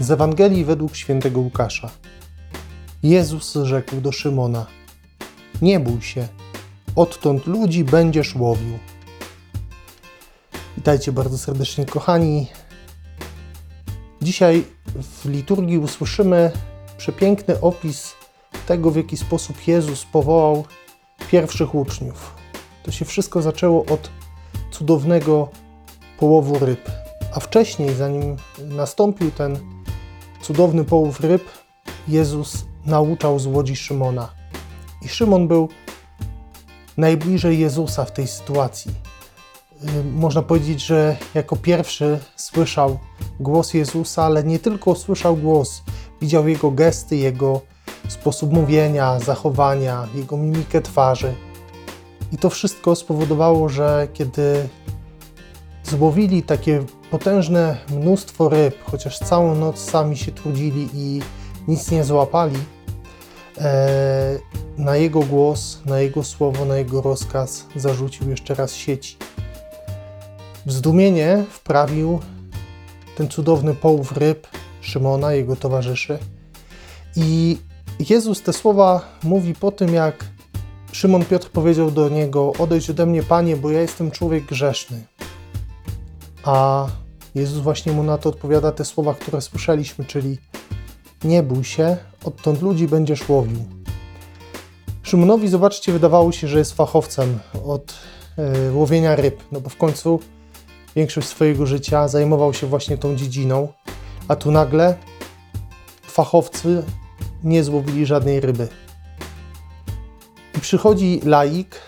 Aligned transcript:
Z 0.00 0.10
Ewangelii 0.10 0.64
według 0.64 0.96
świętego 0.96 1.40
Łukasza. 1.40 1.90
Jezus 3.02 3.54
rzekł 3.54 4.00
do 4.00 4.12
Szymona: 4.12 4.66
Nie 5.62 5.80
bój 5.80 6.02
się, 6.02 6.28
odtąd 6.96 7.46
ludzi 7.46 7.84
będziesz 7.84 8.34
łowił. 8.34 8.78
Witajcie 10.76 11.12
bardzo 11.12 11.38
serdecznie, 11.38 11.86
kochani. 11.86 12.46
Dzisiaj 14.22 14.64
w 14.96 15.28
liturgii 15.28 15.78
usłyszymy 15.78 16.50
przepiękny 16.98 17.60
opis 17.60 18.14
tego, 18.66 18.90
w 18.90 18.96
jaki 18.96 19.16
sposób 19.16 19.66
Jezus 19.66 20.04
powołał 20.04 20.64
pierwszych 21.30 21.74
uczniów. 21.74 22.34
To 22.82 22.90
się 22.90 23.04
wszystko 23.04 23.42
zaczęło 23.42 23.84
od 23.84 24.10
cudownego 24.70 25.48
połowu 26.18 26.58
ryb. 26.58 26.90
A 27.34 27.40
wcześniej, 27.40 27.94
zanim 27.94 28.36
nastąpił 28.58 29.30
ten 29.30 29.77
cudowny 30.42 30.84
połów 30.84 31.20
ryb, 31.20 31.44
Jezus 32.08 32.64
nauczał 32.86 33.38
z 33.38 33.46
łodzi 33.46 33.76
Szymona. 33.76 34.28
I 35.02 35.08
Szymon 35.08 35.48
był 35.48 35.68
najbliżej 36.96 37.58
Jezusa 37.58 38.04
w 38.04 38.12
tej 38.12 38.28
sytuacji. 38.28 38.92
Y, 40.00 40.04
Można 40.04 40.42
powiedzieć, 40.42 40.86
że 40.86 41.16
jako 41.34 41.56
pierwszy 41.56 42.18
słyszał 42.36 42.98
głos 43.40 43.74
Jezusa, 43.74 44.24
ale 44.24 44.44
nie 44.44 44.58
tylko 44.58 44.94
słyszał 44.94 45.36
głos, 45.36 45.82
widział 46.20 46.48
jego 46.48 46.70
gesty, 46.70 47.16
jego 47.16 47.60
sposób 48.08 48.52
mówienia, 48.52 49.18
zachowania, 49.18 50.08
jego 50.14 50.36
mimikę 50.36 50.82
twarzy. 50.82 51.34
I 52.32 52.38
to 52.38 52.50
wszystko 52.50 52.96
spowodowało, 52.96 53.68
że 53.68 54.08
kiedy 54.12 54.68
złowili 55.90 56.42
takie 56.42 56.84
potężne 57.10 57.78
mnóstwo 57.90 58.48
ryb, 58.48 58.74
chociaż 58.84 59.18
całą 59.18 59.54
noc 59.54 59.78
sami 59.78 60.16
się 60.16 60.32
trudzili 60.32 60.88
i 60.94 61.20
nic 61.68 61.90
nie 61.90 62.04
złapali, 62.04 62.58
e, 63.58 64.38
na 64.78 64.96
jego 64.96 65.20
głos, 65.20 65.80
na 65.86 66.00
jego 66.00 66.24
słowo, 66.24 66.64
na 66.64 66.76
jego 66.76 67.02
rozkaz 67.02 67.66
zarzucił 67.76 68.30
jeszcze 68.30 68.54
raz 68.54 68.74
sieci. 68.74 69.16
W 70.66 70.72
zdumienie 70.72 71.44
wprawił 71.50 72.20
ten 73.16 73.28
cudowny 73.28 73.74
połów 73.74 74.12
ryb 74.12 74.46
Szymona, 74.80 75.32
jego 75.32 75.56
towarzyszy. 75.56 76.18
I 77.16 77.58
Jezus 78.10 78.42
te 78.42 78.52
słowa 78.52 79.18
mówi 79.22 79.54
po 79.54 79.72
tym, 79.72 79.94
jak 79.94 80.24
Szymon 80.92 81.24
Piotr 81.24 81.50
powiedział 81.50 81.90
do 81.90 82.08
niego: 82.08 82.52
Odejdź 82.58 82.90
ode 82.90 83.06
mnie, 83.06 83.22
panie, 83.22 83.56
bo 83.56 83.70
ja 83.70 83.80
jestem 83.80 84.10
człowiek 84.10 84.44
grzeszny. 84.44 85.17
A 86.48 86.86
Jezus 87.34 87.58
właśnie 87.58 87.92
mu 87.92 88.02
na 88.02 88.18
to 88.18 88.28
odpowiada 88.28 88.72
te 88.72 88.84
słowa, 88.84 89.14
które 89.14 89.40
słyszeliśmy, 89.40 90.04
czyli 90.04 90.38
nie 91.24 91.42
bój 91.42 91.64
się, 91.64 91.96
odtąd 92.24 92.62
ludzi 92.62 92.88
będziesz 92.88 93.28
łowił. 93.28 93.64
Szymonowi, 95.02 95.48
zobaczcie, 95.48 95.92
wydawało 95.92 96.32
się, 96.32 96.48
że 96.48 96.58
jest 96.58 96.72
fachowcem 96.72 97.38
od 97.64 97.94
y, 98.68 98.72
łowienia 98.72 99.16
ryb, 99.16 99.42
no 99.52 99.60
bo 99.60 99.70
w 99.70 99.76
końcu 99.76 100.20
większość 100.96 101.28
swojego 101.28 101.66
życia 101.66 102.08
zajmował 102.08 102.54
się 102.54 102.66
właśnie 102.66 102.98
tą 102.98 103.16
dziedziną, 103.16 103.68
a 104.28 104.36
tu 104.36 104.50
nagle 104.50 104.96
fachowcy 106.02 106.82
nie 107.44 107.64
złowili 107.64 108.06
żadnej 108.06 108.40
ryby. 108.40 108.68
I 110.56 110.60
przychodzi 110.60 111.20
laik, 111.24 111.80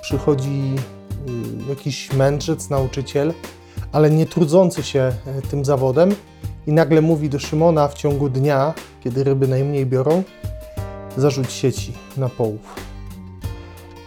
przychodzi 0.00 0.74
y, 1.66 1.68
jakiś 1.68 2.12
mędrzec, 2.12 2.70
nauczyciel, 2.70 3.34
ale 3.94 4.10
nie 4.10 4.26
trudzący 4.26 4.82
się 4.82 5.12
y, 5.38 5.42
tym 5.42 5.64
zawodem 5.64 6.14
i 6.66 6.72
nagle 6.72 7.00
mówi 7.00 7.30
do 7.30 7.38
Szymona 7.38 7.88
w 7.88 7.94
ciągu 7.94 8.28
dnia, 8.28 8.74
kiedy 9.04 9.24
ryby 9.24 9.48
najmniej 9.48 9.86
biorą, 9.86 10.22
zarzuć 11.16 11.52
sieci 11.52 11.92
na 12.16 12.28
połów. 12.28 12.74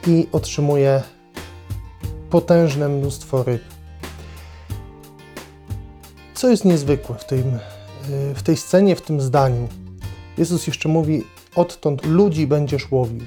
I 0.07 0.27
otrzymuje 0.31 1.03
potężne 2.29 2.89
mnóstwo 2.89 3.43
ryb. 3.43 3.63
Co 6.33 6.49
jest 6.49 6.65
niezwykłe 6.65 7.15
w, 7.15 7.25
tym, 7.25 7.59
y, 8.09 8.35
w 8.35 8.43
tej 8.43 8.57
scenie, 8.57 8.95
w 8.95 9.01
tym 9.01 9.21
zdaniu? 9.21 9.67
Jezus 10.37 10.67
jeszcze 10.67 10.89
mówi: 10.89 11.23
Odtąd 11.55 12.05
ludzi 12.05 12.47
będziesz 12.47 12.91
łowił. 12.91 13.23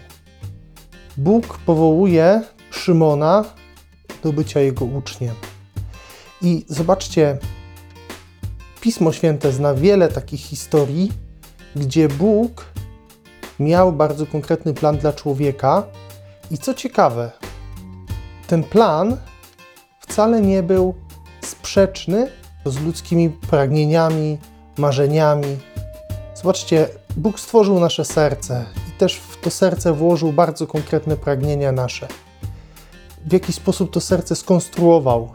Bóg 1.17 1.59
powołuje 1.59 2.43
Szymona 2.71 3.45
do 4.23 4.33
bycia 4.33 4.61
jego 4.61 4.85
uczniem. 4.85 5.35
I 6.43 6.65
zobaczcie, 6.69 7.39
Pismo 8.81 9.13
Święte 9.13 9.53
zna 9.53 9.75
wiele 9.75 10.09
takich 10.09 10.41
historii, 10.41 11.13
gdzie 11.77 12.09
Bóg 12.09 12.67
miał 13.59 13.93
bardzo 13.93 14.27
konkretny 14.27 14.75
plan 14.75 14.99
dla 14.99 15.13
człowieka. 15.13 15.83
I 16.51 16.59
co 16.59 16.75
ciekawe, 16.75 17.31
ten 18.47 18.65
plan 18.65 19.17
wcale 20.01 20.41
nie 20.41 20.63
był 20.63 20.95
sprzeczny 21.45 22.31
z 22.67 22.81
ludzkimi 22.81 23.31
pragnieniami, 23.31 24.39
marzeniami. 24.79 25.59
Zobaczcie, 26.35 26.89
Bóg 27.17 27.41
stworzył 27.41 27.81
nasze 27.81 28.05
serce 28.05 28.65
i 28.89 28.93
też 28.99 29.17
w 29.17 29.41
to 29.41 29.51
serce 29.51 29.93
włożył 29.93 30.33
bardzo 30.33 30.67
konkretne 30.67 31.17
pragnienia 31.17 31.73
nasze. 31.73 32.09
W 33.27 33.33
jaki 33.33 33.53
sposób 33.53 33.91
to 33.91 34.01
serce 34.01 34.37
skonstruował 34.37 35.29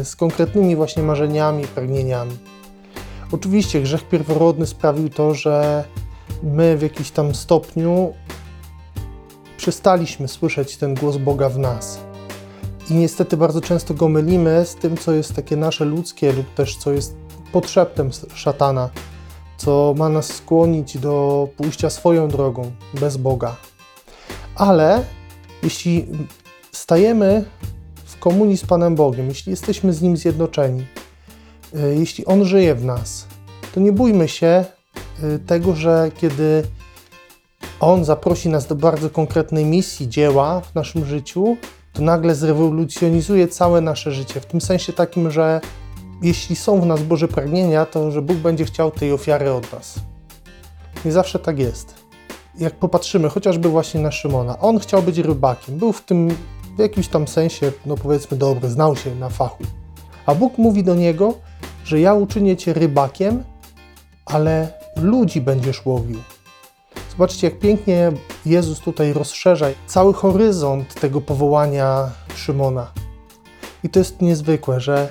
y, 0.00 0.04
z 0.04 0.16
konkretnymi 0.16 0.76
właśnie 0.76 1.02
marzeniami, 1.02 1.66
pragnieniami. 1.66 2.36
Oczywiście 3.32 3.80
grzech 3.80 4.08
pierworodny 4.08 4.66
sprawił 4.66 5.08
to, 5.08 5.34
że 5.34 5.84
my 6.42 6.76
w 6.76 6.82
jakimś 6.82 7.10
tam 7.10 7.34
stopniu 7.34 8.12
przestaliśmy 9.56 10.28
słyszeć 10.28 10.76
ten 10.76 10.94
głos 10.94 11.16
Boga 11.16 11.48
w 11.48 11.58
nas. 11.58 12.00
I 12.90 12.94
niestety 12.94 13.36
bardzo 13.36 13.60
często 13.60 13.94
go 13.94 14.08
mylimy 14.08 14.66
z 14.66 14.74
tym, 14.74 14.96
co 14.96 15.12
jest 15.12 15.34
takie 15.34 15.56
nasze 15.56 15.84
ludzkie, 15.84 16.32
lub 16.32 16.54
też 16.54 16.76
co 16.76 16.92
jest 16.92 17.16
podszeptem 17.52 18.10
szatana, 18.34 18.90
co 19.56 19.94
ma 19.96 20.08
nas 20.08 20.26
skłonić 20.26 20.98
do 20.98 21.48
pójścia 21.56 21.90
swoją 21.90 22.28
drogą, 22.28 22.72
bez 22.94 23.16
Boga. 23.16 23.56
Ale 24.54 25.04
jeśli 25.62 26.06
stajemy 26.80 27.44
w 28.04 28.18
komunii 28.18 28.56
z 28.56 28.66
Panem 28.66 28.94
Bogiem, 28.94 29.28
jeśli 29.28 29.50
jesteśmy 29.50 29.92
z 29.92 30.02
Nim 30.02 30.16
zjednoczeni, 30.16 30.86
y, 31.74 31.96
jeśli 31.98 32.26
On 32.26 32.44
żyje 32.44 32.74
w 32.74 32.84
nas, 32.84 33.26
to 33.74 33.80
nie 33.80 33.92
bójmy 33.92 34.28
się 34.28 34.64
y, 35.22 35.38
tego, 35.38 35.74
że 35.74 36.10
kiedy 36.18 36.62
On 37.80 38.04
zaprosi 38.04 38.48
nas 38.48 38.66
do 38.66 38.74
bardzo 38.74 39.10
konkretnej 39.10 39.64
misji, 39.64 40.08
dzieła 40.08 40.60
w 40.60 40.74
naszym 40.74 41.04
życiu, 41.04 41.56
to 41.92 42.02
nagle 42.02 42.34
zrewolucjonizuje 42.34 43.48
całe 43.48 43.80
nasze 43.80 44.12
życie. 44.12 44.40
W 44.40 44.46
tym 44.46 44.60
sensie 44.60 44.92
takim, 44.92 45.30
że 45.30 45.60
jeśli 46.22 46.56
są 46.56 46.80
w 46.80 46.86
nas 46.86 47.02
Boże 47.02 47.28
pragnienia, 47.28 47.86
to 47.86 48.10
że 48.10 48.22
Bóg 48.22 48.36
będzie 48.36 48.64
chciał 48.64 48.90
tej 48.90 49.12
ofiary 49.12 49.52
od 49.52 49.72
nas. 49.72 49.94
Nie 51.04 51.12
zawsze 51.12 51.38
tak 51.38 51.58
jest. 51.58 51.94
Jak 52.58 52.74
popatrzymy 52.74 53.28
chociażby 53.28 53.68
właśnie 53.68 54.00
na 54.00 54.10
Szymona, 54.10 54.58
on 54.58 54.78
chciał 54.78 55.02
być 55.02 55.18
rybakiem, 55.18 55.78
był 55.78 55.92
w 55.92 56.02
tym 56.02 56.36
w 56.76 56.78
jakimś 56.78 57.08
tam 57.08 57.28
sensie, 57.28 57.72
no 57.86 57.96
powiedzmy, 57.96 58.36
dobry, 58.36 58.68
znał 58.68 58.96
się 58.96 59.14
na 59.14 59.28
fachu. 59.28 59.64
A 60.26 60.34
Bóg 60.34 60.58
mówi 60.58 60.84
do 60.84 60.94
niego, 60.94 61.34
że 61.84 62.00
ja 62.00 62.14
uczynię 62.14 62.56
cię 62.56 62.72
rybakiem, 62.72 63.44
ale 64.26 64.72
ludzi 64.96 65.40
będziesz 65.40 65.86
łowił. 65.86 66.18
Zobaczcie, 67.10 67.46
jak 67.46 67.58
pięknie 67.58 68.12
Jezus 68.46 68.80
tutaj 68.80 69.12
rozszerza 69.12 69.66
cały 69.86 70.14
horyzont 70.14 70.94
tego 70.94 71.20
powołania 71.20 72.10
Szymona. 72.36 72.92
I 73.84 73.88
to 73.88 73.98
jest 73.98 74.20
niezwykłe, 74.20 74.80
że 74.80 75.08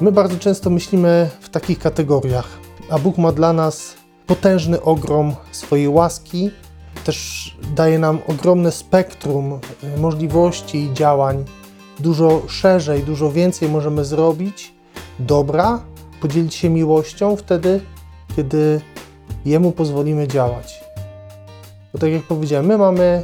my 0.00 0.12
bardzo 0.12 0.38
często 0.38 0.70
myślimy 0.70 1.30
w 1.40 1.48
takich 1.48 1.78
kategoriach, 1.78 2.58
a 2.90 2.98
Bóg 2.98 3.18
ma 3.18 3.32
dla 3.32 3.52
nas 3.52 3.94
potężny 4.26 4.82
ogrom 4.82 5.34
swojej 5.52 5.88
łaski, 5.88 6.50
też 7.04 7.56
daje 7.74 7.98
nam 7.98 8.18
ogromne 8.26 8.72
spektrum 8.72 9.60
y, 9.96 10.00
możliwości 10.00 10.78
i 10.78 10.94
działań. 10.94 11.44
Dużo 11.98 12.42
szerzej, 12.48 13.02
dużo 13.02 13.32
więcej 13.32 13.68
możemy 13.68 14.04
zrobić 14.04 14.74
dobra, 15.18 15.82
podzielić 16.20 16.54
się 16.54 16.70
miłością 16.70 17.36
wtedy, 17.36 17.80
kiedy 18.36 18.80
Jemu 19.44 19.72
pozwolimy 19.72 20.28
działać. 20.28 20.84
Bo 21.92 21.98
tak 21.98 22.10
jak 22.10 22.22
powiedziałem, 22.22 22.66
my 22.66 22.78
mamy 22.78 23.22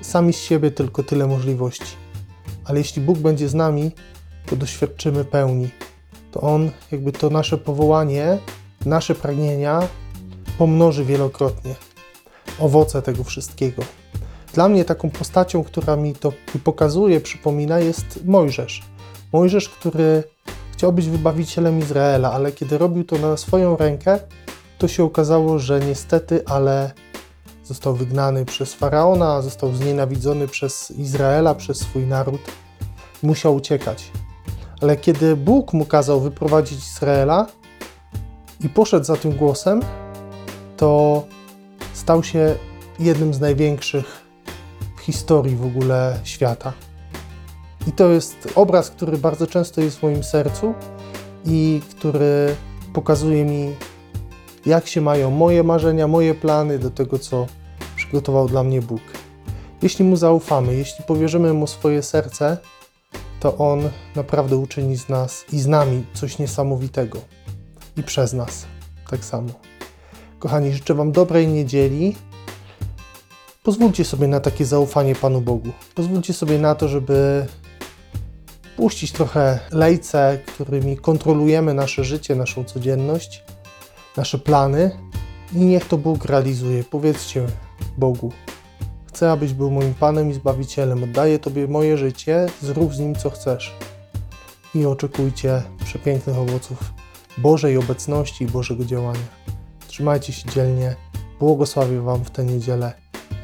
sami 0.00 0.32
z 0.32 0.40
siebie 0.40 0.70
tylko 0.70 1.02
tyle 1.02 1.26
możliwości. 1.26 1.96
Ale 2.64 2.78
jeśli 2.78 3.02
Bóg 3.02 3.18
będzie 3.18 3.48
z 3.48 3.54
nami, 3.54 3.90
to 4.46 4.56
doświadczymy 4.56 5.24
pełni. 5.24 5.68
To 6.32 6.40
On, 6.40 6.70
jakby 6.92 7.12
to 7.12 7.30
nasze 7.30 7.58
powołanie, 7.58 8.38
nasze 8.86 9.14
pragnienia 9.14 9.80
pomnoży 10.58 11.04
wielokrotnie 11.04 11.74
owoce 12.58 13.02
tego 13.02 13.24
wszystkiego. 13.24 13.82
Dla 14.54 14.68
mnie 14.68 14.84
taką 14.84 15.10
postacią, 15.10 15.64
która 15.64 15.96
mi 15.96 16.14
to 16.14 16.32
pokazuje, 16.64 17.20
przypomina, 17.20 17.78
jest 17.78 18.24
Mojżesz. 18.24 18.82
Mojżesz, 19.32 19.68
który 19.68 20.22
chciał 20.72 20.92
być 20.92 21.08
wybawicielem 21.08 21.78
Izraela, 21.78 22.32
ale 22.32 22.52
kiedy 22.52 22.78
robił 22.78 23.04
to 23.04 23.18
na 23.18 23.36
swoją 23.36 23.76
rękę, 23.76 24.18
to 24.78 24.88
się 24.88 25.04
okazało, 25.04 25.58
że 25.58 25.80
niestety, 25.80 26.42
ale 26.46 26.92
został 27.64 27.94
wygnany 27.94 28.44
przez 28.44 28.74
faraona, 28.74 29.42
został 29.42 29.74
znienawidzony 29.74 30.48
przez 30.48 30.90
Izraela, 30.90 31.54
przez 31.54 31.78
swój 31.78 32.06
naród. 32.06 32.40
Musiał 33.22 33.54
uciekać. 33.54 34.10
Ale 34.80 34.96
kiedy 34.96 35.36
Bóg 35.36 35.72
mu 35.72 35.84
kazał 35.84 36.20
wyprowadzić 36.20 36.78
Izraela 36.78 37.46
i 38.64 38.68
poszedł 38.68 39.04
za 39.04 39.16
tym 39.16 39.32
głosem, 39.32 39.80
to 40.76 41.24
stał 41.98 42.22
się 42.22 42.54
jednym 42.98 43.34
z 43.34 43.40
największych 43.40 44.22
w 44.96 45.00
historii 45.00 45.56
w 45.56 45.66
ogóle 45.66 46.20
świata. 46.24 46.72
I 47.86 47.92
to 47.92 48.08
jest 48.08 48.52
obraz, 48.54 48.90
który 48.90 49.18
bardzo 49.18 49.46
często 49.46 49.80
jest 49.80 49.98
w 49.98 50.02
moim 50.02 50.24
sercu 50.24 50.74
i 51.44 51.80
który 51.90 52.56
pokazuje 52.92 53.44
mi, 53.44 53.74
jak 54.66 54.86
się 54.86 55.00
mają 55.00 55.30
moje 55.30 55.62
marzenia, 55.62 56.08
moje 56.08 56.34
plany 56.34 56.78
do 56.78 56.90
tego, 56.90 57.18
co 57.18 57.46
przygotował 57.96 58.48
dla 58.48 58.62
mnie 58.62 58.82
Bóg. 58.82 59.02
Jeśli 59.82 60.04
mu 60.04 60.16
zaufamy, 60.16 60.74
jeśli 60.74 61.04
powierzymy 61.04 61.52
mu 61.52 61.66
swoje 61.66 62.02
serce, 62.02 62.56
to 63.40 63.56
on 63.56 63.90
naprawdę 64.16 64.56
uczyni 64.56 64.96
z 64.96 65.08
nas 65.08 65.44
i 65.52 65.60
z 65.60 65.66
nami 65.66 66.04
coś 66.14 66.38
niesamowitego. 66.38 67.18
I 67.96 68.02
przez 68.02 68.32
nas 68.32 68.66
tak 69.10 69.24
samo. 69.24 69.67
Kochani, 70.38 70.72
życzę 70.72 70.94
Wam 70.94 71.12
dobrej 71.12 71.48
niedzieli. 71.48 72.16
Pozwólcie 73.62 74.04
sobie 74.04 74.28
na 74.28 74.40
takie 74.40 74.64
zaufanie 74.64 75.14
Panu 75.14 75.40
Bogu. 75.40 75.70
Pozwólcie 75.94 76.34
sobie 76.34 76.58
na 76.58 76.74
to, 76.74 76.88
żeby 76.88 77.46
puścić 78.76 79.12
trochę 79.12 79.58
lejce, 79.72 80.38
którymi 80.46 80.96
kontrolujemy 80.96 81.74
nasze 81.74 82.04
życie, 82.04 82.34
naszą 82.34 82.64
codzienność, 82.64 83.42
nasze 84.16 84.38
plany 84.38 84.90
i 85.52 85.58
niech 85.58 85.88
to 85.88 85.98
Bóg 85.98 86.24
realizuje. 86.24 86.84
Powiedzcie 86.84 87.46
Bogu, 87.96 88.32
chcę, 89.06 89.32
abyś 89.32 89.52
był 89.52 89.70
moim 89.70 89.94
Panem 89.94 90.30
i 90.30 90.34
Zbawicielem. 90.34 91.04
Oddaję 91.04 91.38
Tobie 91.38 91.68
moje 91.68 91.98
życie, 91.98 92.46
zrób 92.62 92.94
z 92.94 92.98
nim 92.98 93.14
co 93.14 93.30
chcesz. 93.30 93.74
I 94.74 94.86
oczekujcie 94.86 95.62
przepięknych 95.84 96.38
owoców 96.38 96.78
Bożej 97.38 97.76
obecności 97.76 98.44
i 98.44 98.46
Bożego 98.46 98.84
działania. 98.84 99.37
Trzymajcie 99.88 100.32
się 100.32 100.48
dzielnie. 100.48 100.96
Błogosławię 101.40 102.00
Wam 102.00 102.24
w 102.24 102.30
tę 102.30 102.44
niedzielę 102.44 102.92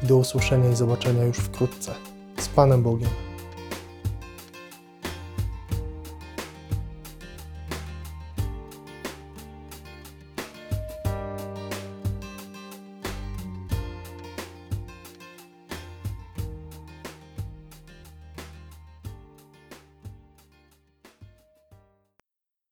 i 0.03 0.07
do 0.07 0.17
usłyszenia 0.17 0.69
i 0.69 0.75
zobaczenia 0.75 1.23
już 1.23 1.37
wkrótce. 1.37 1.95
Z 2.37 2.47
Panem 2.47 2.83
Bogiem. 2.83 3.24